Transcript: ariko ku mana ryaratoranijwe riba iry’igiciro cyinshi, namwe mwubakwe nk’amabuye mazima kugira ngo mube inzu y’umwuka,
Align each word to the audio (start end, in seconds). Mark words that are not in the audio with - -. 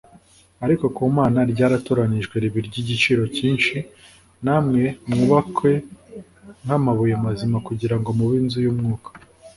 ariko 0.65 0.85
ku 0.95 1.01
mana 1.17 1.39
ryaratoranijwe 1.51 2.35
riba 2.43 2.57
iry’igiciro 2.61 3.23
cyinshi, 3.35 3.77
namwe 4.45 4.83
mwubakwe 5.09 5.71
nk’amabuye 6.63 7.15
mazima 7.25 7.57
kugira 7.67 7.95
ngo 7.99 8.09
mube 8.17 8.35
inzu 8.41 8.59
y’umwuka, 8.65 9.09